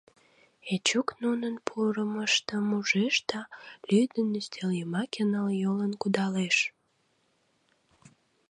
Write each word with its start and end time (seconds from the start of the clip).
Эчук 0.73 1.07
нунын 1.23 1.55
пурымыштым 1.67 2.65
ужеш 2.79 3.15
да, 3.29 3.41
лӱдын, 3.89 4.27
ӱстел 4.39 4.69
йымаке 4.79 5.23
ныл 5.31 5.47
йолын 5.63 5.93
кудалеш. 6.01 6.57